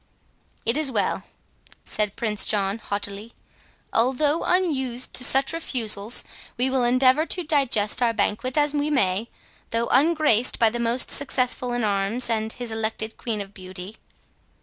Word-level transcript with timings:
"It 0.65 0.77
is 0.77 0.91
well," 0.91 1.25
said 1.85 2.15
Prince 2.15 2.43
John, 2.47 2.79
haughtily; 2.79 3.33
"although 3.93 4.43
unused 4.43 5.13
to 5.13 5.23
such 5.23 5.53
refusals, 5.53 6.23
we 6.57 6.71
will 6.71 6.83
endeavour 6.83 7.27
to 7.27 7.43
digest 7.43 8.01
our 8.01 8.11
banquet 8.11 8.57
as 8.57 8.73
we 8.73 8.89
may, 8.89 9.29
though 9.69 9.89
ungraced 9.91 10.57
by 10.57 10.71
the 10.71 10.79
most 10.79 11.11
successful 11.11 11.71
in 11.71 11.83
arms, 11.83 12.31
and 12.31 12.51
his 12.53 12.71
elected 12.71 13.15
Queen 13.15 13.41
of 13.41 13.53
Beauty." 13.53 13.97